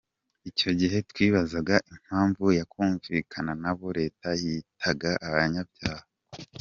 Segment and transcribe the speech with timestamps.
[0.49, 6.05] Icyo gihe twibazaga impamvu yakumvikana n’abo leta yitaga “abanyabyaha”.